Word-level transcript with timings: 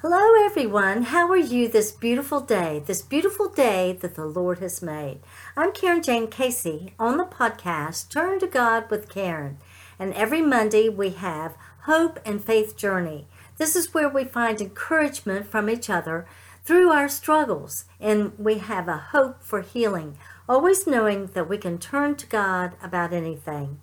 Hello, 0.00 0.32
everyone. 0.44 1.02
How 1.02 1.28
are 1.28 1.36
you 1.36 1.66
this 1.66 1.90
beautiful 1.90 2.38
day? 2.38 2.80
This 2.86 3.02
beautiful 3.02 3.48
day 3.48 3.98
that 4.00 4.14
the 4.14 4.26
Lord 4.26 4.60
has 4.60 4.80
made. 4.80 5.18
I'm 5.56 5.72
Karen 5.72 6.04
Jane 6.04 6.28
Casey 6.28 6.94
on 7.00 7.16
the 7.16 7.24
podcast 7.24 8.08
Turn 8.08 8.38
to 8.38 8.46
God 8.46 8.88
with 8.92 9.08
Karen. 9.08 9.58
And 9.98 10.14
every 10.14 10.40
Monday 10.40 10.88
we 10.88 11.10
have 11.10 11.56
Hope 11.80 12.20
and 12.24 12.40
Faith 12.40 12.76
Journey. 12.76 13.26
This 13.56 13.74
is 13.74 13.92
where 13.92 14.08
we 14.08 14.22
find 14.22 14.60
encouragement 14.60 15.48
from 15.48 15.68
each 15.68 15.90
other 15.90 16.28
through 16.64 16.90
our 16.90 17.08
struggles, 17.08 17.86
and 17.98 18.38
we 18.38 18.58
have 18.58 18.86
a 18.86 18.98
hope 18.98 19.42
for 19.42 19.62
healing, 19.62 20.16
always 20.48 20.86
knowing 20.86 21.26
that 21.34 21.48
we 21.48 21.58
can 21.58 21.76
turn 21.76 22.14
to 22.14 22.26
God 22.28 22.74
about 22.80 23.12
anything. 23.12 23.80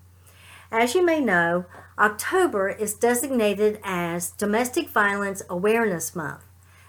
As 0.77 0.93
you 0.93 1.05
may 1.05 1.21
know, 1.21 1.63
October 1.97 2.67
is 2.67 2.95
designated 2.95 3.79
as 3.81 4.31
Domestic 4.31 4.89
Violence 4.89 5.41
Awareness 5.49 6.13
Month. 6.13 6.43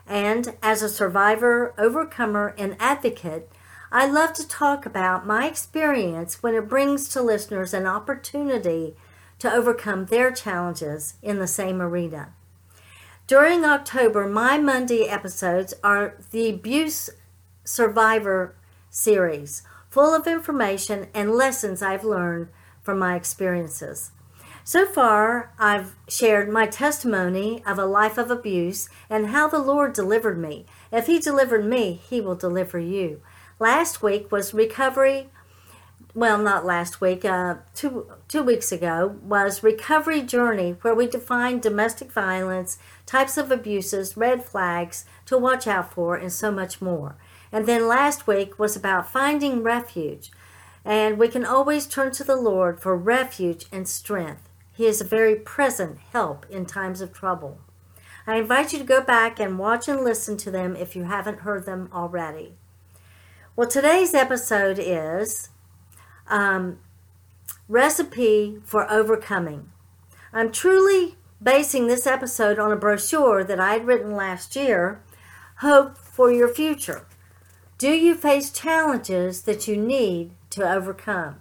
And 0.08 0.56
as 0.60 0.82
a 0.82 0.88
survivor, 0.88 1.72
overcomer, 1.78 2.52
and 2.58 2.76
advocate, 2.80 3.48
I 3.92 4.08
love 4.08 4.32
to 4.32 4.48
talk 4.48 4.86
about 4.86 5.24
my 5.24 5.46
experience 5.46 6.42
when 6.42 6.56
it 6.56 6.68
brings 6.68 7.08
to 7.10 7.22
listeners 7.22 7.72
an 7.72 7.86
opportunity 7.86 8.96
to 9.38 9.52
overcome 9.52 10.06
their 10.06 10.32
challenges 10.32 11.14
in 11.22 11.38
the 11.38 11.46
same 11.46 11.80
arena. 11.80 12.32
During 13.28 13.64
October, 13.64 14.26
my 14.26 14.58
Monday 14.58 15.04
episodes 15.04 15.74
are 15.84 16.16
the 16.32 16.48
Abuse 16.50 17.08
Survivor 17.62 18.56
series, 18.90 19.62
full 19.88 20.12
of 20.12 20.26
information 20.26 21.06
and 21.14 21.30
lessons 21.30 21.82
I've 21.82 22.02
learned 22.02 22.48
from 22.86 22.98
my 22.98 23.16
experiences. 23.16 24.12
So 24.64 24.86
far, 24.86 25.52
I've 25.58 25.94
shared 26.08 26.48
my 26.48 26.66
testimony 26.66 27.62
of 27.66 27.78
a 27.78 27.84
life 27.84 28.16
of 28.16 28.30
abuse 28.30 28.88
and 29.10 29.28
how 29.28 29.48
the 29.48 29.58
Lord 29.58 29.92
delivered 29.92 30.38
me. 30.38 30.66
If 30.90 31.06
He 31.06 31.18
delivered 31.18 31.64
me, 31.64 32.00
He 32.08 32.20
will 32.20 32.34
deliver 32.34 32.78
you. 32.78 33.20
Last 33.58 34.02
week 34.02 34.32
was 34.32 34.54
recovery. 34.54 35.28
Well, 36.14 36.38
not 36.38 36.64
last 36.64 37.00
week. 37.00 37.24
Uh, 37.24 37.56
two 37.74 38.10
two 38.26 38.42
weeks 38.42 38.72
ago 38.72 39.16
was 39.22 39.62
recovery 39.62 40.22
journey, 40.22 40.76
where 40.82 40.94
we 40.94 41.06
defined 41.06 41.62
domestic 41.62 42.10
violence, 42.10 42.78
types 43.04 43.36
of 43.36 43.50
abuses, 43.50 44.16
red 44.16 44.44
flags 44.44 45.04
to 45.26 45.36
watch 45.38 45.66
out 45.66 45.92
for, 45.92 46.16
and 46.16 46.32
so 46.32 46.50
much 46.50 46.80
more. 46.80 47.16
And 47.52 47.66
then 47.66 47.86
last 47.86 48.26
week 48.26 48.58
was 48.58 48.76
about 48.76 49.12
finding 49.12 49.62
refuge, 49.62 50.30
and 50.86 51.18
we 51.18 51.26
can 51.26 51.44
always 51.44 51.84
turn 51.84 52.12
to 52.12 52.22
the 52.22 52.36
Lord 52.36 52.80
for 52.80 52.96
refuge 52.96 53.66
and 53.72 53.88
strength. 53.88 54.48
He 54.72 54.86
is 54.86 55.00
a 55.00 55.04
very 55.04 55.34
present 55.34 55.98
help 56.12 56.46
in 56.48 56.64
times 56.64 57.00
of 57.00 57.12
trouble. 57.12 57.60
I 58.24 58.36
invite 58.36 58.72
you 58.72 58.78
to 58.78 58.84
go 58.84 59.02
back 59.02 59.40
and 59.40 59.58
watch 59.58 59.88
and 59.88 60.04
listen 60.04 60.36
to 60.38 60.50
them 60.50 60.76
if 60.76 60.94
you 60.94 61.02
haven't 61.02 61.40
heard 61.40 61.66
them 61.66 61.88
already. 61.92 62.54
Well, 63.56 63.68
today's 63.68 64.14
episode 64.14 64.78
is 64.78 65.48
um, 66.28 66.78
Recipe 67.68 68.58
for 68.64 68.88
Overcoming. 68.88 69.70
I'm 70.32 70.52
truly 70.52 71.16
basing 71.42 71.88
this 71.88 72.06
episode 72.06 72.60
on 72.60 72.70
a 72.70 72.76
brochure 72.76 73.42
that 73.42 73.58
I 73.58 73.72
had 73.72 73.86
written 73.86 74.14
last 74.14 74.54
year 74.54 75.02
Hope 75.56 75.98
for 75.98 76.30
Your 76.30 76.48
Future. 76.48 77.06
Do 77.76 77.90
you 77.90 78.14
face 78.14 78.52
challenges 78.52 79.42
that 79.42 79.66
you 79.66 79.76
need 79.76 80.35
to 80.56 80.70
overcome? 80.70 81.40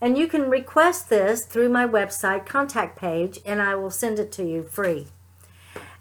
And 0.00 0.18
you 0.18 0.26
can 0.26 0.50
request 0.50 1.08
this 1.08 1.44
through 1.44 1.68
my 1.68 1.86
website 1.86 2.46
contact 2.46 2.98
page, 2.98 3.38
and 3.46 3.62
I 3.62 3.74
will 3.74 3.90
send 3.90 4.18
it 4.18 4.32
to 4.32 4.44
you 4.44 4.64
free. 4.64 5.06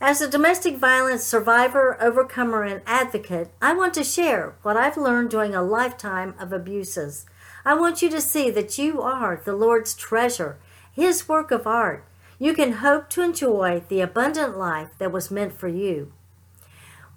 As 0.02 0.20
a 0.20 0.30
domestic 0.30 0.76
violence 0.76 1.24
survivor, 1.24 1.98
overcomer, 2.02 2.64
and 2.64 2.82
advocate, 2.86 3.50
I 3.62 3.74
want 3.74 3.94
to 3.94 4.04
share 4.04 4.56
what 4.62 4.76
I've 4.76 4.98
learned 4.98 5.30
during 5.30 5.56
a 5.56 5.64
lifetime 5.64 6.36
of 6.38 6.52
abuses. 6.52 7.26
I 7.64 7.76
want 7.76 8.02
you 8.02 8.10
to 8.10 8.20
see 8.20 8.50
that 8.50 8.78
you 8.78 9.02
are 9.02 9.42
the 9.46 9.56
Lord's 9.56 9.94
treasure, 9.96 10.58
His 10.92 11.30
work 11.30 11.52
of 11.52 11.66
art. 11.66 12.06
You 12.38 12.54
can 12.54 12.74
hope 12.74 13.10
to 13.12 13.22
enjoy 13.22 13.84
the 13.88 14.02
abundant 14.02 14.58
life 14.58 14.90
that 14.98 15.14
was 15.14 15.32
meant 15.32 15.54
for 15.54 15.70
you. 15.70 16.12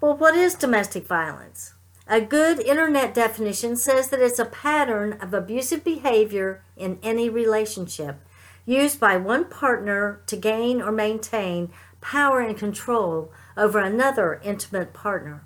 Well, 0.01 0.17
what 0.17 0.37
is 0.37 0.55
domestic 0.55 1.07
violence? 1.07 1.75
A 2.09 2.21
good 2.21 2.61
internet 2.61 3.15
definition 3.15 3.75
says 3.75 4.11
that 4.11 4.21
it's 4.21 4.39
a 4.39 4.45
pattern 4.45 5.15
of 5.15 5.35
abusive 5.35 5.83
behavior 5.83 6.63
in 6.77 7.01
any 7.03 7.29
relationship 7.29 8.21
used 8.65 9.01
by 9.01 9.17
one 9.17 9.47
partner 9.47 10.21
to 10.27 10.37
gain 10.37 10.81
or 10.81 10.93
maintain 10.93 11.71
power 12.01 12.41
and 12.41 12.57
control 12.57 13.33
over 13.57 13.81
another 13.81 14.41
intimate 14.45 14.93
partner. 14.93 15.43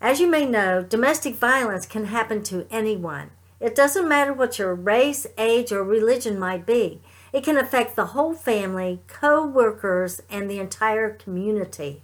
As 0.00 0.20
you 0.20 0.28
may 0.30 0.46
know, 0.46 0.84
domestic 0.84 1.34
violence 1.34 1.86
can 1.86 2.06
happen 2.06 2.44
to 2.44 2.66
anyone. 2.70 3.30
It 3.58 3.74
doesn't 3.74 4.08
matter 4.08 4.32
what 4.32 4.60
your 4.60 4.74
race, 4.76 5.26
age, 5.38 5.72
or 5.72 5.82
religion 5.82 6.38
might 6.38 6.66
be. 6.66 7.00
It 7.32 7.42
can 7.42 7.56
affect 7.56 7.96
the 7.96 8.06
whole 8.06 8.34
family, 8.34 9.00
co 9.08 9.44
workers, 9.44 10.20
and 10.30 10.48
the 10.48 10.60
entire 10.60 11.10
community. 11.10 12.02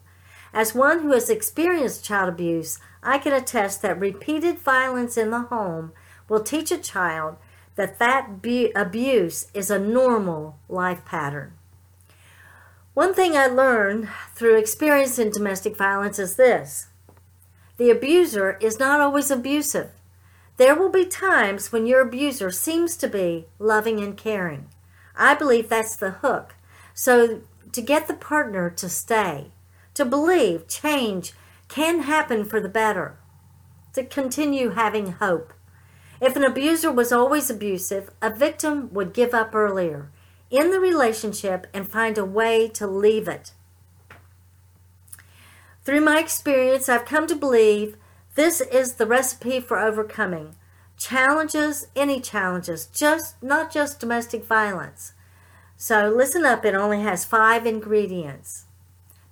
As 0.53 0.75
one 0.75 1.01
who 1.01 1.13
has 1.13 1.29
experienced 1.29 2.05
child 2.05 2.29
abuse, 2.29 2.79
I 3.03 3.19
can 3.19 3.33
attest 3.33 3.83
that 3.83 4.01
repeated 4.01 4.59
violence 4.59 5.17
in 5.17 5.31
the 5.31 5.43
home 5.43 5.93
will 6.29 6.43
teach 6.43 6.71
a 6.71 6.79
child 6.79 7.37
that 7.77 7.99
that 7.99 8.43
bu- 8.43 8.71
abuse 8.75 9.49
is 9.55 9.71
a 9.71 9.79
normal 9.79 10.59
life 10.69 11.05
pattern. 11.05 11.53
One 12.95 13.15
thing 13.15 13.37
I 13.37 13.47
learned 13.47 14.09
through 14.35 14.59
experience 14.59 15.19
in 15.19 15.31
domestic 15.31 15.77
violence 15.77 16.19
is 16.19 16.37
this 16.37 16.89
the 17.77 17.91
abuser 17.91 18.59
is 18.61 18.81
not 18.81 19.01
always 19.01 19.31
abusive. 19.31 19.91
There 20.57 20.75
will 20.75 20.91
be 20.91 21.07
times 21.07 21.71
when 21.71 21.87
your 21.87 22.01
abuser 22.01 22.51
seems 22.51 22.97
to 22.97 23.07
be 23.07 23.47
loving 23.61 24.01
and 24.01 24.17
caring. 24.17 24.67
I 25.15 25.37
believe 25.37 25.69
that's 25.69 25.95
the 25.95 26.11
hook. 26.11 26.57
So, 26.93 27.43
to 27.71 27.81
get 27.81 28.09
the 28.09 28.15
partner 28.15 28.69
to 28.71 28.89
stay, 28.89 29.53
to 29.99 30.05
believe 30.05 30.69
change 30.69 31.33
can 31.67 32.03
happen 32.03 32.45
for 32.45 32.61
the 32.61 32.69
better, 32.69 33.19
to 33.93 34.05
continue 34.05 34.71
having 34.71 35.11
hope. 35.11 35.53
If 36.21 36.37
an 36.37 36.45
abuser 36.45 36.93
was 36.93 37.11
always 37.11 37.51
abusive, 37.51 38.09
a 38.23 38.31
victim 38.31 38.95
would 38.95 39.13
give 39.13 39.35
up 39.35 39.57
earlier 39.57 40.09
in 40.53 40.71
the 40.71 40.79
relationship 40.79 41.67
and 41.75 41.91
find 41.91 42.17
a 42.17 42.25
way 42.25 42.69
to 42.69 42.87
leave 42.87 43.27
it. 43.27 43.51
Through 45.83 46.03
my 46.03 46.21
experience, 46.21 46.89
I've 46.89 47.05
come 47.05 47.27
to 47.27 47.35
believe 47.35 47.97
this 48.37 48.61
is 48.61 48.95
the 48.95 49.07
recipe 49.07 49.59
for 49.59 49.81
overcoming 49.81 50.55
challenges, 50.97 51.89
any 51.97 52.21
challenges, 52.21 52.87
just 52.87 53.43
not 53.43 53.73
just 53.73 53.99
domestic 53.99 54.45
violence. 54.45 55.15
So 55.77 56.09
listen 56.09 56.45
up, 56.45 56.65
it 56.65 56.77
only 56.77 57.01
has 57.01 57.25
five 57.25 57.67
ingredients. 57.67 58.67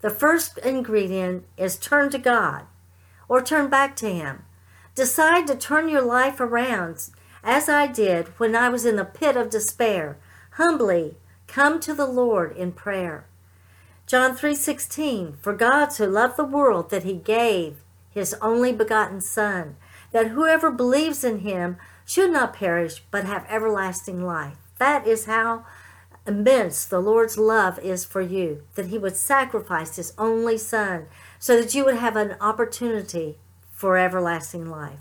The 0.01 0.11
first 0.11 0.59
ingredient 0.59 1.45
is 1.57 1.77
turn 1.77 2.11
to 2.11 2.19
God 2.19 2.67
or 3.29 3.43
turn 3.43 3.69
back 3.69 3.97
to 3.97 4.13
Him. 4.13 4.45
Decide 4.95 5.47
to 5.47 5.57
turn 5.57 5.89
your 5.89 6.03
life 6.03 6.41
around, 6.41 7.09
as 7.43 7.69
I 7.69 7.87
did 7.87 8.29
when 8.39 8.55
I 8.55 8.69
was 8.69 8.87
in 8.87 8.97
the 8.97 9.05
pit 9.05 9.37
of 9.37 9.51
despair. 9.51 10.17
Humbly 10.53 11.17
come 11.47 11.81
to 11.81 11.95
the 11.95 12.07
Lord 12.07 12.57
in 12.57 12.73
prayer. 12.73 13.27
John 14.07 14.37
3:16 14.37 15.39
For 15.41 15.53
God 15.53 15.93
so 15.93 16.07
loved 16.07 16.37
the 16.37 16.45
world 16.45 16.91
that 16.91 17.03
he 17.03 17.15
gave 17.15 17.83
his 18.11 18.35
only 18.41 18.73
begotten 18.73 19.21
son 19.21 19.77
that 20.13 20.29
whoever 20.29 20.71
believes 20.71 21.25
in 21.25 21.41
him 21.41 21.77
should 22.05 22.31
not 22.31 22.55
perish 22.55 23.03
but 23.11 23.25
have 23.25 23.45
everlasting 23.49 24.25
life. 24.25 24.57
That 24.79 25.07
is 25.07 25.25
how 25.27 25.67
immense 26.27 26.85
the 26.85 27.01
Lord's 27.01 27.39
love 27.39 27.79
is 27.79 28.05
for 28.05 28.21
you, 28.21 28.63
that 28.75 28.87
He 28.87 28.99
would 28.99 29.17
sacrifice 29.17 29.97
His 29.97 30.13
only 30.19 30.59
Son 30.59 31.07
so 31.39 31.61
that 31.61 31.75
you 31.75 31.85
would 31.85 31.97
have 31.97 32.17
an 32.17 32.37
opportunity 32.41 33.39
for 33.71 33.97
everlasting 33.97 34.71
life. 34.71 35.01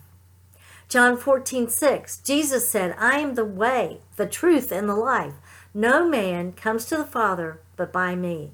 John 0.87 1.17
14, 1.17 1.69
6, 1.69 2.17
Jesus 2.17 2.69
said, 2.69 2.95
I 2.99 3.19
am 3.19 3.35
the 3.35 3.45
way, 3.45 4.01
the 4.17 4.27
truth, 4.27 4.71
and 4.71 4.87
the 4.87 4.95
life. 4.95 5.33
No 5.73 6.07
man 6.07 6.51
comes 6.53 6.85
to 6.85 6.97
the 6.97 7.03
Father 7.03 7.59
but 7.75 7.91
by 7.91 8.15
me. 8.15 8.51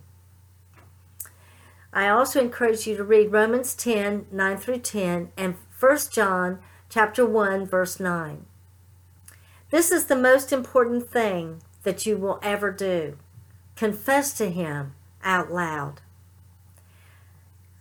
I 1.93 2.07
also 2.07 2.39
encourage 2.39 2.87
you 2.87 2.95
to 2.95 3.03
read 3.03 3.33
Romans 3.33 3.75
10, 3.75 4.27
9 4.31 4.57
through 4.57 4.79
10, 4.79 5.31
and 5.35 5.55
1 5.77 5.97
John 6.11 6.59
chapter 6.89 7.25
1, 7.25 7.65
verse 7.65 7.99
9. 7.99 8.45
This 9.71 9.91
is 9.91 10.05
the 10.05 10.15
most 10.15 10.53
important 10.53 11.09
thing 11.09 11.61
that 11.83 12.05
you 12.05 12.17
will 12.17 12.39
ever 12.41 12.71
do. 12.71 13.17
Confess 13.75 14.33
to 14.33 14.49
Him 14.49 14.93
out 15.23 15.51
loud. 15.51 16.01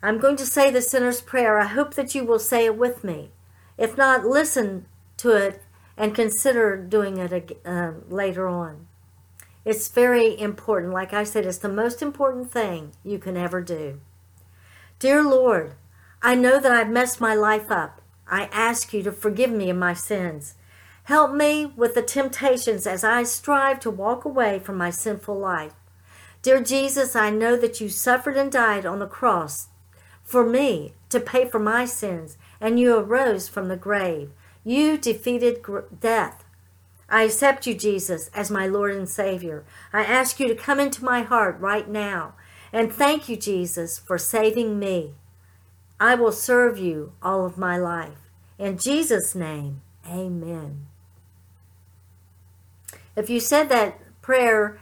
I'm 0.02 0.18
going 0.18 0.36
to 0.36 0.46
say 0.46 0.70
the 0.70 0.80
sinner's 0.80 1.20
prayer. 1.20 1.58
I 1.58 1.66
hope 1.66 1.94
that 1.94 2.14
you 2.14 2.24
will 2.24 2.38
say 2.38 2.64
it 2.64 2.76
with 2.76 3.04
me. 3.04 3.30
If 3.76 3.96
not, 3.96 4.24
listen 4.24 4.86
to 5.18 5.32
it 5.32 5.62
and 5.96 6.14
consider 6.14 6.76
doing 6.76 7.18
it 7.18 7.60
uh, 7.64 7.92
later 8.08 8.48
on. 8.48 8.86
It's 9.64 9.88
very 9.88 10.38
important. 10.40 10.94
Like 10.94 11.12
I 11.12 11.24
said, 11.24 11.44
it's 11.44 11.58
the 11.58 11.68
most 11.68 12.00
important 12.00 12.50
thing 12.50 12.92
you 13.04 13.18
can 13.18 13.36
ever 13.36 13.60
do. 13.60 14.00
Dear 14.98 15.22
Lord, 15.22 15.74
I 16.22 16.34
know 16.34 16.58
that 16.58 16.72
I've 16.72 16.90
messed 16.90 17.20
my 17.20 17.34
life 17.34 17.70
up. 17.70 18.00
I 18.26 18.44
ask 18.52 18.94
you 18.94 19.02
to 19.02 19.12
forgive 19.12 19.50
me 19.50 19.68
of 19.68 19.76
my 19.76 19.92
sins. 19.92 20.54
Help 21.04 21.32
me 21.32 21.66
with 21.66 21.94
the 21.94 22.02
temptations 22.02 22.86
as 22.86 23.02
I 23.02 23.22
strive 23.24 23.80
to 23.80 23.90
walk 23.90 24.24
away 24.24 24.58
from 24.58 24.76
my 24.76 24.90
sinful 24.90 25.38
life. 25.38 25.74
Dear 26.42 26.62
Jesus, 26.62 27.14
I 27.14 27.30
know 27.30 27.56
that 27.56 27.80
you 27.80 27.88
suffered 27.88 28.36
and 28.36 28.50
died 28.50 28.86
on 28.86 28.98
the 28.98 29.06
cross 29.06 29.68
for 30.22 30.44
me 30.48 30.94
to 31.08 31.18
pay 31.18 31.44
for 31.44 31.58
my 31.58 31.84
sins, 31.84 32.38
and 32.60 32.78
you 32.78 32.96
arose 32.96 33.48
from 33.48 33.68
the 33.68 33.76
grave. 33.76 34.30
You 34.62 34.96
defeated 34.96 35.64
death. 36.00 36.44
I 37.08 37.24
accept 37.24 37.66
you, 37.66 37.74
Jesus, 37.74 38.30
as 38.32 38.50
my 38.50 38.66
Lord 38.68 38.94
and 38.94 39.08
Savior. 39.08 39.64
I 39.92 40.04
ask 40.04 40.38
you 40.38 40.46
to 40.46 40.54
come 40.54 40.78
into 40.78 41.04
my 41.04 41.22
heart 41.22 41.58
right 41.58 41.88
now. 41.88 42.34
And 42.72 42.92
thank 42.92 43.28
you, 43.28 43.36
Jesus, 43.36 43.98
for 43.98 44.16
saving 44.16 44.78
me. 44.78 45.14
I 45.98 46.14
will 46.14 46.32
serve 46.32 46.78
you 46.78 47.12
all 47.20 47.44
of 47.44 47.58
my 47.58 47.76
life. 47.76 48.30
In 48.56 48.78
Jesus' 48.78 49.34
name, 49.34 49.82
amen. 50.06 50.86
If 53.16 53.28
you 53.28 53.40
said 53.40 53.68
that 53.68 53.98
prayer 54.22 54.78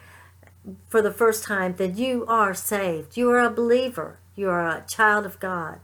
for 0.89 1.01
the 1.03 1.13
first 1.13 1.45
time, 1.45 1.75
then 1.77 1.97
you 1.97 2.27
are 2.27 2.55
saved. 2.55 3.17
You 3.17 3.31
are 3.31 3.41
a 3.41 3.51
believer. 3.51 4.19
You 4.37 4.51
are 4.51 4.69
a 4.69 4.85
child 4.87 5.27
of 5.27 5.41
God. 5.41 5.81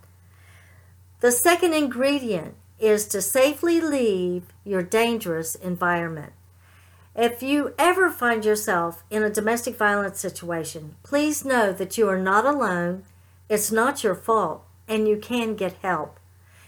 The 1.20 1.32
second 1.32 1.72
ingredient 1.72 2.54
is 2.78 3.06
to 3.08 3.22
safely 3.22 3.80
leave 3.80 4.44
your 4.64 4.82
dangerous 4.82 5.54
environment. 5.54 6.32
If 7.16 7.42
you 7.42 7.74
ever 7.78 8.10
find 8.10 8.44
yourself 8.44 9.04
in 9.08 9.22
a 9.22 9.30
domestic 9.30 9.76
violence 9.76 10.20
situation, 10.20 10.96
please 11.02 11.44
know 11.44 11.72
that 11.72 11.96
you 11.96 12.08
are 12.08 12.18
not 12.18 12.44
alone, 12.44 13.04
it's 13.48 13.70
not 13.70 14.02
your 14.02 14.16
fault, 14.16 14.64
and 14.88 15.06
you 15.08 15.16
can 15.16 15.54
get 15.54 15.76
help. 15.80 16.18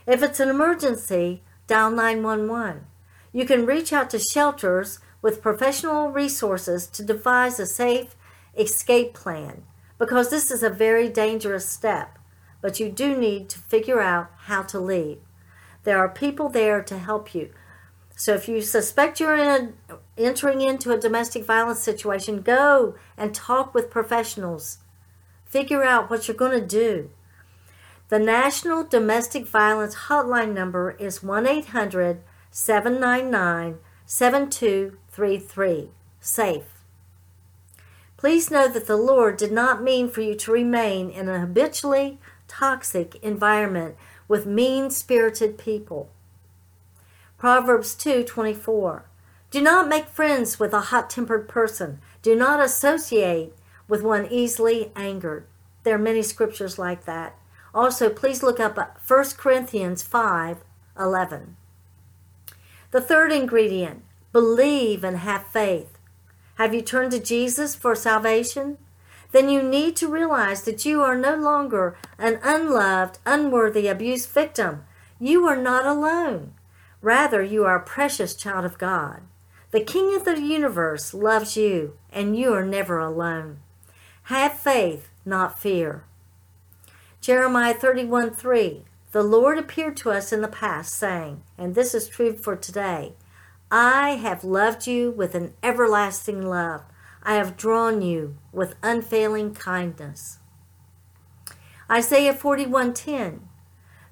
If 0.07 0.23
it's 0.23 0.39
an 0.41 0.49
emergency, 0.49 1.43
dial 1.67 1.91
911. 1.91 2.87
You 3.33 3.45
can 3.45 3.67
reach 3.67 3.93
out 3.93 4.11
to 4.11 4.19
shelters 4.19 5.01
with 5.21 5.43
professional 5.43 6.11
resources 6.11 6.87
to 6.89 7.03
devise 7.03 7.59
a 7.59 7.67
safe 7.67 8.15
escape 8.57 9.15
plan 9.15 9.65
because 9.99 10.31
this 10.31 10.51
is 10.51 10.63
a 10.63 10.71
very 10.71 11.09
dangerous 11.09 11.69
step, 11.69 12.19
but 12.61 12.79
you 12.81 12.91
do 12.91 13.17
need 13.17 13.49
to 13.49 13.59
figure 13.59 14.01
out 14.01 14.31
how 14.43 14.63
to 14.63 14.79
leave. 14.79 15.19
There 15.85 15.99
are 15.99 16.09
people 16.09 16.49
there 16.49 16.83
to 16.83 16.99
help 16.99 17.35
you. 17.35 17.51
So 18.17 18.35
if 18.35 18.49
you 18.49 18.63
suspect 18.63 19.21
you're 19.21 19.37
in 19.37 19.75
a, 19.91 19.97
entering 20.17 20.61
into 20.63 20.91
a 20.91 20.99
domestic 20.99 21.45
violence 21.45 21.81
situation, 21.81 22.41
go 22.41 22.95
and 23.17 23.35
talk 23.35 23.75
with 23.75 23.91
professionals. 23.91 24.79
Figure 25.45 25.85
out 25.85 26.11
what 26.11 26.27
you're 26.27 26.37
going 26.37 26.59
to 26.59 26.67
do. 26.67 27.11
The 28.08 28.20
National 28.20 28.85
Domestic 28.85 29.49
Violence 29.49 29.97
Hotline 30.06 30.55
number 30.55 30.93
is 30.93 31.25
1 31.25 31.44
800 31.44 32.23
799 32.53 33.79
7233. 34.06 35.91
SAFE. 36.20 36.85
Please 38.17 38.49
know 38.49 38.69
that 38.69 38.87
the 38.87 38.97
Lord 38.97 39.37
did 39.37 39.50
not 39.50 39.82
mean 39.82 40.08
for 40.08 40.20
you 40.20 40.37
to 40.37 40.53
remain 40.53 41.11
in 41.11 41.29
a 41.29 41.41
habitually 41.41 42.20
toxic 42.47 43.17
environment 43.23 43.97
with 44.29 44.47
mean-spirited 44.47 45.58
people. 45.58 46.08
Proverbs 47.38 47.97
2:24 47.97 49.03
Do 49.50 49.61
not 49.61 49.88
make 49.88 50.06
friends 50.06 50.61
with 50.61 50.73
a 50.73 50.93
hot-tempered 50.93 51.49
person. 51.49 52.00
Do 52.23 52.37
not 52.37 52.61
associate 52.61 53.53
with 53.88 54.03
one 54.03 54.26
easily 54.26 54.93
angered. 54.94 55.44
There 55.82 55.97
are 55.97 55.99
many 55.99 56.23
scriptures 56.23 56.79
like 56.79 57.05
that. 57.05 57.37
Also, 57.76 58.08
please 58.08 58.43
look 58.43 58.58
up 58.58 58.76
uh, 58.78 58.87
1 59.06 59.25
Corinthians 59.37 60.02
5:11. 60.02 61.55
The 62.90 63.00
third 63.00 63.31
ingredient, 63.31 64.02
believe 64.32 65.05
and 65.05 65.19
have 65.19 65.46
faith. 65.46 65.99
Have 66.55 66.73
you 66.75 66.81
turned 66.81 67.12
to 67.12 67.20
Jesus 67.20 67.76
for 67.76 67.94
salvation? 67.94 68.78
then 69.37 69.50
you 69.50 69.62
need 69.62 69.94
to 69.94 70.08
realize 70.08 70.62
that 70.62 70.87
you 70.87 71.02
are 71.02 71.14
no 71.14 71.37
longer 71.37 71.94
an 72.17 72.40
unloved, 72.43 73.19
unworthy 73.26 73.87
abuse 73.87 74.25
victim. 74.25 74.82
You 75.20 75.46
are 75.46 75.61
not 75.61 75.84
alone. 75.84 76.55
Rather, 77.02 77.43
you 77.43 77.62
are 77.67 77.76
a 77.76 77.84
precious 77.84 78.34
child 78.34 78.64
of 78.64 78.79
God. 78.79 79.20
The 79.72 79.84
King 79.84 80.17
of 80.17 80.25
the 80.25 80.40
universe 80.40 81.12
loves 81.12 81.55
you, 81.55 81.99
and 82.11 82.34
you 82.34 82.55
are 82.55 82.64
never 82.64 82.99
alone. 82.99 83.58
Have 84.25 84.58
faith, 84.58 85.11
not 85.26 85.61
fear. 85.61 86.06
Jeremiah 87.26 87.75
31 87.75 88.34
3 88.34 88.84
The 89.11 89.25
Lord 89.25 89.58
appeared 89.58 89.96
to 89.96 90.12
us 90.12 90.32
in 90.32 90.43
the 90.43 90.46
past, 90.46 90.94
saying, 90.94 91.43
and 91.58 91.75
this 91.75 91.93
is 91.93 92.06
true 92.06 92.37
for 92.37 92.55
today 92.55 93.14
I 93.69 94.11
have 94.11 94.44
loved 94.44 94.87
you 94.87 95.11
with 95.11 95.34
an 95.34 95.52
everlasting 95.61 96.40
love. 96.40 96.82
I 97.25 97.34
have 97.34 97.56
drawn 97.56 98.00
you 98.00 98.37
with 98.52 98.76
unfailing 98.81 99.55
kindness. 99.55 100.38
Isaiah 101.90 102.32
41:10 102.32 103.40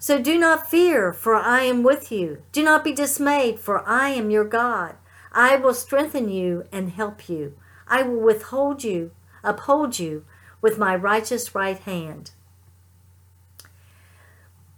So 0.01 0.21
do 0.21 0.37
not 0.37 0.69
fear, 0.69 1.13
for 1.13 1.37
I 1.37 1.61
am 1.61 1.85
with 1.85 2.11
you. 2.11 2.43
Do 2.51 2.65
not 2.65 2.83
be 2.83 2.93
dismayed, 2.93 3.61
for 3.61 3.89
I 3.89 4.09
am 4.09 4.33
your 4.33 4.45
God. 4.45 4.97
I 5.31 5.55
will 5.55 5.75
strengthen 5.75 6.29
you 6.29 6.65
and 6.73 6.91
help 6.91 7.29
you. 7.29 7.57
I 7.87 8.03
will 8.03 8.19
withhold 8.19 8.83
you, 8.83 9.13
uphold 9.45 10.01
you 10.01 10.25
with 10.61 10.79
my 10.79 10.97
righteous 10.97 11.55
right 11.55 11.79
hand. 11.79 12.33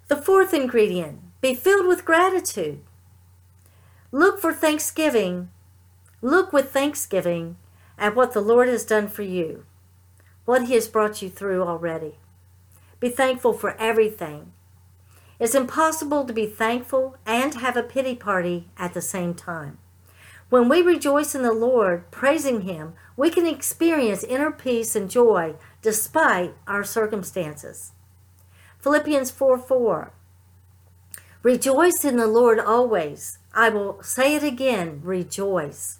The 0.08 0.16
fourth 0.16 0.54
ingredient, 0.54 1.18
be 1.40 1.54
filled 1.54 1.86
with 1.86 2.04
gratitude. 2.04 2.80
Look 4.12 4.40
for 4.40 4.52
thanksgiving. 4.52 5.50
Look 6.22 6.52
with 6.52 6.70
thanksgiving 6.70 7.56
at 7.98 8.14
what 8.14 8.32
the 8.32 8.40
Lord 8.40 8.68
has 8.68 8.84
done 8.84 9.08
for 9.08 9.22
you, 9.22 9.64
what 10.44 10.66
He 10.66 10.74
has 10.74 10.86
brought 10.86 11.22
you 11.22 11.28
through 11.28 11.64
already. 11.64 12.18
Be 13.00 13.08
thankful 13.08 13.52
for 13.52 13.76
everything. 13.80 14.52
It's 15.40 15.56
impossible 15.56 16.24
to 16.24 16.32
be 16.32 16.46
thankful 16.46 17.16
and 17.26 17.54
have 17.54 17.76
a 17.76 17.82
pity 17.82 18.14
party 18.14 18.68
at 18.78 18.94
the 18.94 19.02
same 19.02 19.34
time. 19.34 19.78
When 20.50 20.68
we 20.68 20.82
rejoice 20.82 21.34
in 21.34 21.42
the 21.42 21.52
Lord, 21.52 22.12
praising 22.12 22.60
Him, 22.60 22.94
we 23.16 23.28
can 23.28 23.44
experience 23.44 24.22
inner 24.22 24.52
peace 24.52 24.94
and 24.94 25.10
joy 25.10 25.56
despite 25.82 26.54
our 26.68 26.84
circumstances. 26.84 27.90
Philippians 28.80 29.30
4 29.30 29.58
4. 29.58 30.12
Rejoice 31.42 32.04
in 32.04 32.16
the 32.16 32.26
Lord 32.26 32.58
always. 32.58 33.38
I 33.54 33.68
will 33.68 34.02
say 34.02 34.34
it 34.34 34.42
again, 34.42 35.00
rejoice. 35.02 35.98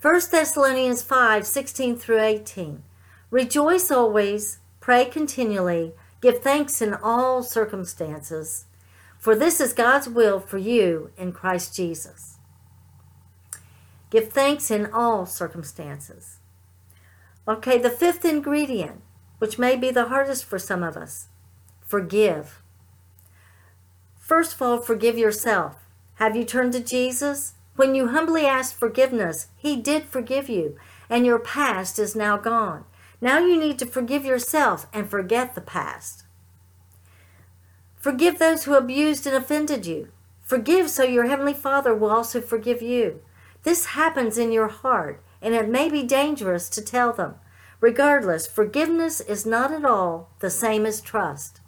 1 0.00 0.20
Thessalonians 0.30 1.02
5 1.02 1.46
16 1.46 1.96
through 1.96 2.20
18. 2.20 2.82
Rejoice 3.30 3.90
always, 3.90 4.58
pray 4.80 5.04
continually, 5.04 5.92
give 6.20 6.42
thanks 6.42 6.80
in 6.80 6.94
all 6.94 7.42
circumstances, 7.42 8.64
for 9.18 9.36
this 9.36 9.60
is 9.60 9.72
God's 9.72 10.08
will 10.08 10.40
for 10.40 10.58
you 10.58 11.10
in 11.18 11.32
Christ 11.32 11.76
Jesus. 11.76 12.38
Give 14.10 14.32
thanks 14.32 14.70
in 14.70 14.86
all 14.86 15.26
circumstances. 15.26 16.38
Okay, 17.46 17.76
the 17.76 17.90
fifth 17.90 18.24
ingredient, 18.24 19.02
which 19.38 19.58
may 19.58 19.76
be 19.76 19.90
the 19.90 20.08
hardest 20.08 20.44
for 20.44 20.58
some 20.58 20.82
of 20.82 20.96
us 20.96 21.27
forgive. 21.88 22.62
First 24.20 24.54
of 24.54 24.62
all, 24.62 24.78
forgive 24.78 25.18
yourself. 25.18 25.76
Have 26.16 26.36
you 26.36 26.44
turned 26.44 26.74
to 26.74 26.80
Jesus? 26.80 27.54
When 27.76 27.94
you 27.94 28.08
humbly 28.08 28.44
asked 28.44 28.74
forgiveness, 28.74 29.46
He 29.56 29.74
did 29.74 30.04
forgive 30.04 30.48
you, 30.48 30.76
and 31.08 31.24
your 31.24 31.38
past 31.38 31.98
is 31.98 32.14
now 32.14 32.36
gone. 32.36 32.84
Now 33.20 33.38
you 33.38 33.58
need 33.58 33.78
to 33.78 33.86
forgive 33.86 34.24
yourself 34.24 34.86
and 34.92 35.10
forget 35.10 35.54
the 35.54 35.60
past. 35.60 36.24
Forgive 37.96 38.38
those 38.38 38.64
who 38.64 38.74
abused 38.74 39.26
and 39.26 39.34
offended 39.34 39.86
you. 39.86 40.08
Forgive 40.42 40.90
so 40.90 41.02
your 41.02 41.26
Heavenly 41.26 41.54
Father 41.54 41.94
will 41.94 42.10
also 42.10 42.40
forgive 42.40 42.82
you. 42.82 43.20
This 43.62 43.86
happens 43.86 44.38
in 44.38 44.52
your 44.52 44.68
heart, 44.68 45.22
and 45.40 45.54
it 45.54 45.68
may 45.68 45.88
be 45.88 46.02
dangerous 46.02 46.68
to 46.70 46.82
tell 46.82 47.12
them. 47.12 47.36
Regardless, 47.80 48.46
forgiveness 48.46 49.20
is 49.20 49.46
not 49.46 49.72
at 49.72 49.84
all 49.84 50.30
the 50.40 50.50
same 50.50 50.84
as 50.84 51.00
trust. 51.00 51.60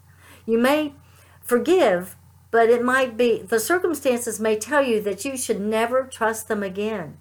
You 0.46 0.58
may 0.58 0.94
forgive 1.42 2.16
but 2.50 2.68
it 2.68 2.82
might 2.82 3.16
be 3.16 3.42
the 3.42 3.60
circumstances 3.60 4.40
may 4.40 4.56
tell 4.56 4.82
you 4.82 5.00
that 5.02 5.24
you 5.24 5.36
should 5.36 5.60
never 5.60 6.04
trust 6.04 6.48
them 6.48 6.62
again. 6.62 7.16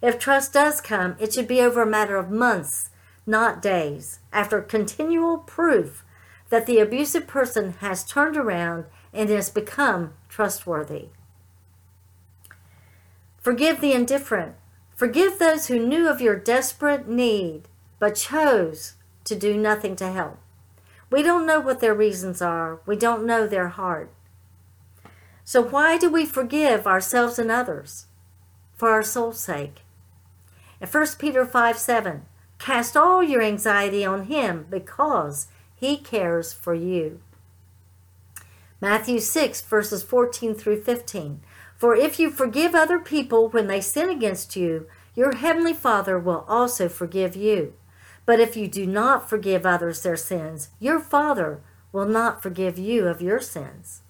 If 0.00 0.18
trust 0.18 0.52
does 0.52 0.80
come, 0.80 1.16
it 1.20 1.32
should 1.32 1.46
be 1.46 1.60
over 1.60 1.82
a 1.82 1.86
matter 1.86 2.16
of 2.16 2.30
months, 2.30 2.90
not 3.26 3.62
days, 3.62 4.20
after 4.32 4.60
continual 4.60 5.38
proof 5.38 6.04
that 6.48 6.66
the 6.66 6.78
abusive 6.78 7.26
person 7.26 7.74
has 7.80 8.04
turned 8.04 8.36
around 8.36 8.86
and 9.12 9.28
has 9.28 9.50
become 9.50 10.14
trustworthy. 10.28 11.08
Forgive 13.40 13.80
the 13.80 13.92
indifferent. 13.92 14.54
Forgive 14.96 15.38
those 15.38 15.66
who 15.66 15.86
knew 15.86 16.08
of 16.08 16.20
your 16.20 16.36
desperate 16.36 17.08
need 17.08 17.68
but 17.98 18.16
chose 18.16 18.94
to 19.24 19.36
do 19.36 19.56
nothing 19.56 19.94
to 19.96 20.10
help. 20.10 20.41
We 21.12 21.22
don't 21.22 21.44
know 21.44 21.60
what 21.60 21.80
their 21.80 21.94
reasons 21.94 22.40
are. 22.40 22.80
We 22.86 22.96
don't 22.96 23.26
know 23.26 23.46
their 23.46 23.68
heart. 23.68 24.10
So 25.44 25.60
why 25.62 25.98
do 25.98 26.08
we 26.08 26.24
forgive 26.24 26.86
ourselves 26.86 27.38
and 27.38 27.50
others? 27.50 28.06
For 28.74 28.88
our 28.88 29.02
soul's 29.02 29.38
sake. 29.38 29.82
In 30.80 30.88
1 30.88 31.06
Peter 31.18 31.44
5 31.44 31.78
7, 31.78 32.22
cast 32.58 32.96
all 32.96 33.22
your 33.22 33.42
anxiety 33.42 34.06
on 34.06 34.24
him 34.24 34.66
because 34.70 35.48
he 35.76 35.98
cares 35.98 36.54
for 36.54 36.72
you. 36.72 37.20
Matthew 38.80 39.20
6 39.20 39.60
verses 39.60 40.02
14 40.02 40.54
through 40.54 40.82
15. 40.82 41.42
For 41.76 41.94
if 41.94 42.18
you 42.18 42.30
forgive 42.30 42.74
other 42.74 42.98
people 42.98 43.50
when 43.50 43.66
they 43.66 43.82
sin 43.82 44.08
against 44.08 44.56
you, 44.56 44.86
your 45.14 45.34
heavenly 45.34 45.74
Father 45.74 46.18
will 46.18 46.46
also 46.48 46.88
forgive 46.88 47.36
you. 47.36 47.74
But 48.24 48.40
if 48.40 48.56
you 48.56 48.68
do 48.68 48.86
not 48.86 49.28
forgive 49.28 49.66
others 49.66 50.02
their 50.02 50.16
sins, 50.16 50.70
your 50.78 51.00
Father 51.00 51.60
will 51.92 52.06
not 52.06 52.42
forgive 52.42 52.78
you 52.78 53.06
of 53.06 53.20
your 53.20 53.40
sins. 53.40 54.02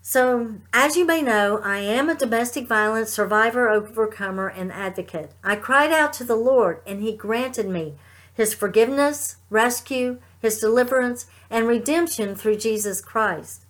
So, 0.00 0.54
as 0.72 0.96
you 0.96 1.04
may 1.04 1.20
know, 1.20 1.60
I 1.62 1.80
am 1.80 2.08
a 2.08 2.14
domestic 2.14 2.66
violence 2.66 3.10
survivor, 3.10 3.68
overcomer, 3.68 4.48
and 4.48 4.72
advocate. 4.72 5.32
I 5.44 5.56
cried 5.56 5.92
out 5.92 6.14
to 6.14 6.24
the 6.24 6.34
Lord, 6.34 6.80
and 6.86 7.02
He 7.02 7.14
granted 7.14 7.68
me 7.68 7.94
His 8.32 8.54
forgiveness, 8.54 9.36
rescue, 9.50 10.18
His 10.40 10.60
deliverance, 10.60 11.26
and 11.50 11.68
redemption 11.68 12.34
through 12.34 12.56
Jesus 12.56 13.02
Christ. 13.02 13.66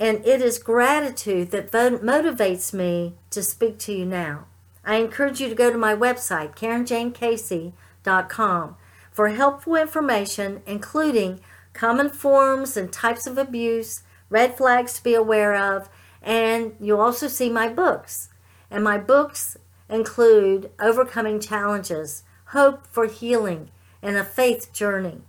And 0.00 0.26
it 0.26 0.42
is 0.42 0.58
gratitude 0.58 1.52
that 1.52 1.70
motivates 1.70 2.74
me 2.74 3.14
to 3.30 3.40
speak 3.40 3.78
to 3.80 3.92
you 3.92 4.06
now. 4.06 4.46
I 4.84 4.96
encourage 4.96 5.40
you 5.40 5.48
to 5.48 5.54
go 5.54 5.70
to 5.70 5.78
my 5.78 5.94
website, 5.94 6.56
KarenJaneCasey.com, 6.56 8.76
for 9.10 9.28
helpful 9.28 9.76
information, 9.76 10.62
including 10.66 11.40
common 11.72 12.08
forms 12.08 12.76
and 12.76 12.92
types 12.92 13.26
of 13.26 13.38
abuse, 13.38 14.02
red 14.28 14.56
flags 14.56 14.94
to 14.94 15.02
be 15.02 15.14
aware 15.14 15.54
of, 15.54 15.88
and 16.22 16.74
you'll 16.80 17.00
also 17.00 17.28
see 17.28 17.50
my 17.50 17.68
books. 17.68 18.28
And 18.70 18.84
my 18.84 18.98
books 18.98 19.56
include 19.88 20.70
Overcoming 20.80 21.40
Challenges, 21.40 22.24
Hope 22.46 22.86
for 22.86 23.06
Healing, 23.06 23.70
and 24.02 24.16
a 24.16 24.24
Faith 24.24 24.72
Journey. 24.72 25.20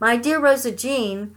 My 0.00 0.16
Dear 0.16 0.40
Rosa 0.40 0.72
Jean, 0.72 1.36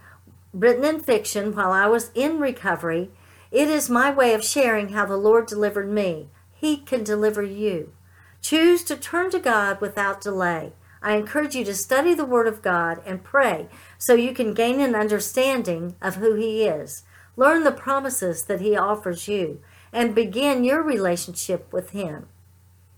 written 0.54 0.84
in 0.84 1.00
fiction 1.00 1.56
while 1.56 1.72
I 1.72 1.88
was 1.88 2.12
in 2.13 2.39
recovery, 2.39 3.12
it 3.51 3.70
is 3.70 3.89
my 3.89 4.12
way 4.12 4.34
of 4.34 4.44
sharing 4.44 4.89
how 4.89 5.06
the 5.06 5.16
Lord 5.16 5.46
delivered 5.46 5.89
me 5.89 6.27
he 6.60 6.78
can 6.78 7.04
deliver 7.04 7.44
you. 7.44 7.94
Choose 8.42 8.84
to 8.86 8.96
turn 8.96 9.30
to 9.32 9.40
God 9.40 9.80
without 9.80 10.22
delay. 10.22 10.74
I 11.02 11.16
encourage 11.16 11.56
you 11.56 11.64
to 11.66 11.76
study 11.76 12.16
the 12.16 12.26
Word 12.26 12.48
of 12.48 12.64
God 12.64 13.00
and 13.06 13.24
pray 13.24 13.68
so 13.98 14.16
you 14.16 14.34
can 14.34 14.54
gain 14.54 14.80
an 14.80 14.96
understanding 14.96 15.96
of 16.02 16.16
who 16.16 16.34
He 16.34 16.64
is. 16.64 17.04
Learn 17.36 17.64
the 17.64 17.72
promises 17.72 18.46
that 18.46 18.62
He 18.62 18.76
offers 18.76 19.28
you 19.28 19.62
and 19.94 20.16
begin 20.16 20.64
your 20.64 20.82
relationship 20.82 21.72
with 21.72 21.92
Him. 21.92 22.28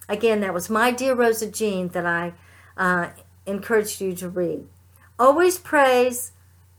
Again, 0.08 0.39
that 0.39 0.54
was 0.54 0.70
My 0.70 0.92
Dear 0.92 1.13
Rosa 1.13 1.51
Jean 1.51 1.89
that 1.89 2.06
I 2.06 2.34
uh, 2.78 3.10
encouraged 3.46 4.00
you 4.00 4.16
to 4.16 4.30
read. 4.30 4.68
Always 5.20 5.58
praise, 5.58 6.32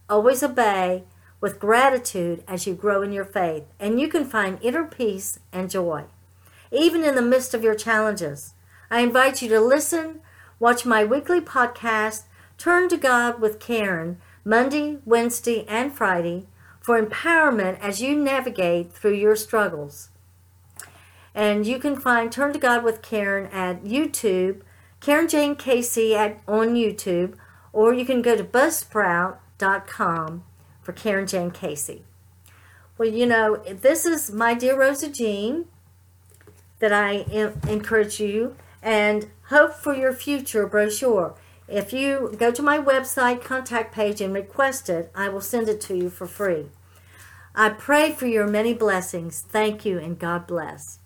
always 0.09 0.43
obey 0.43 1.05
with 1.43 1.61
gratitude 1.61 2.43
as 2.49 2.67
you 2.67 2.75
grow 2.75 3.03
in 3.03 3.13
your 3.13 3.25
faith, 3.25 3.65
and 3.79 4.01
you 4.01 4.09
can 4.09 4.25
find 4.25 4.59
inner 4.63 4.85
peace 4.85 5.39
and 5.53 5.71
joy 5.71 6.07
even 6.71 7.05
in 7.05 7.15
the 7.15 7.23
midst 7.23 7.55
of 7.55 7.63
your 7.63 7.75
challenges. 7.75 8.55
I 8.91 9.01
invite 9.01 9.43
you 9.43 9.49
to 9.51 9.61
listen, 9.61 10.21
watch 10.59 10.85
my 10.85 11.05
weekly 11.05 11.41
podcast, 11.41 12.25
Turn 12.59 12.91
to 12.91 12.99
God 12.99 13.41
with 13.41 13.59
Karen, 13.59 14.19
Monday, 14.45 14.99
Wednesday, 15.07 15.65
and 15.67 15.93
Friday, 15.93 16.47
for 16.79 17.01
empowerment 17.01 17.81
as 17.81 18.03
you 18.03 18.15
navigate 18.15 18.93
through 18.93 19.15
your 19.15 19.35
struggles. 19.35 20.11
And 21.35 21.67
you 21.67 21.79
can 21.79 21.97
find 21.97 22.31
Turn 22.31 22.53
to 22.53 22.59
God 22.59 22.85
with 22.85 23.01
Karen 23.01 23.47
at 23.47 23.85
YouTube, 23.85 24.61
Karen 25.01 25.27
Jane 25.27 25.57
Casey 25.57 26.15
at, 26.15 26.43
on 26.47 26.75
YouTube, 26.75 27.35
or 27.73 27.95
you 27.95 28.05
can 28.05 28.21
go 28.21 28.37
to 28.37 28.45
buzzsprout.com 28.45 30.45
for 30.83 30.93
Karen 30.93 31.27
Jane 31.27 31.51
Casey. 31.51 32.05
Well, 32.99 33.09
you 33.09 33.25
know, 33.25 33.57
this 33.57 34.05
is 34.05 34.31
my 34.31 34.53
dear 34.53 34.79
Rosa 34.79 35.09
Jean 35.09 35.65
that 36.81 36.93
I 36.93 37.25
encourage 37.69 38.21
you 38.21 38.57
and 38.83 39.31
Hope 39.49 39.75
for 39.75 39.95
Your 39.95 40.13
Future 40.13 40.67
brochure. 40.67 41.35
If 41.69 41.93
you 41.93 42.35
go 42.37 42.51
to 42.51 42.63
my 42.63 42.79
website 42.79 43.43
contact 43.43 43.95
page 43.95 44.21
and 44.21 44.35
request 44.35 44.89
it, 44.89 45.11
I 45.15 45.29
will 45.29 45.41
send 45.41 45.69
it 45.69 45.81
to 45.83 45.97
you 45.97 46.11
for 46.11 46.27
free. 46.27 46.67
I 47.55 47.71
pray 47.71 48.13
for 48.13 48.27
your 48.27 48.47
many 48.47 48.75
blessings. 48.75 49.41
Thank 49.41 49.85
you 49.85 49.99
and 49.99 50.19
God 50.19 50.47
bless. 50.47 51.00